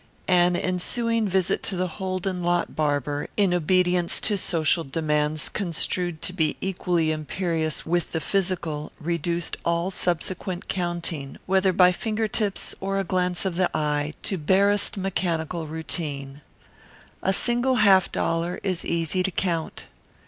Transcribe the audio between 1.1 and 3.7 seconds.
visit to the Holden lot barber, in